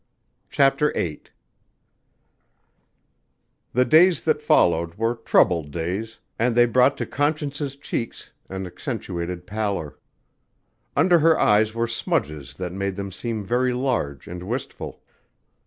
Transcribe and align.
CHAPTER 0.49 0.91
VIII 0.93 1.21
The 3.73 3.85
days 3.85 4.23
that 4.25 4.41
followed 4.41 4.95
were 4.95 5.13
troubled 5.13 5.69
days 5.69 6.17
and 6.39 6.55
they 6.55 6.65
brought 6.65 6.97
to 6.97 7.05
Conscience's 7.05 7.75
cheeks 7.75 8.31
an 8.49 8.65
accentuated 8.65 9.45
pallor. 9.45 9.99
Under 10.97 11.19
her 11.19 11.39
eyes 11.39 11.75
were 11.75 11.85
smudges 11.85 12.55
that 12.55 12.73
made 12.73 12.95
them 12.95 13.11
seem 13.11 13.45
very 13.45 13.73
large 13.73 14.25
and 14.27 14.41
wistful. 14.47 15.03